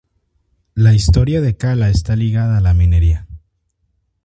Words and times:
La 0.73 0.95
historia 0.95 1.41
de 1.41 1.55
Cala 1.57 1.91
está 1.91 2.15
ligada 2.15 2.57
a 2.57 2.61
la 2.61 2.73
minería. 2.73 3.27